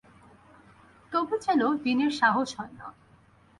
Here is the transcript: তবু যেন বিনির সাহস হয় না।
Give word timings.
তবু 1.11 1.33
যেন 1.37 1.61
বিনির 1.83 2.11
সাহস 2.11 2.49
হয় 2.57 2.73
না। 2.79 2.87